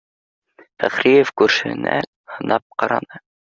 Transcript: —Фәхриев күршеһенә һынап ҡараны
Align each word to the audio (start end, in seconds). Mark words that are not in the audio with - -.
—Фәхриев 0.83 1.33
күршеһенә 1.43 1.95
һынап 2.35 2.69
ҡараны 2.81 3.27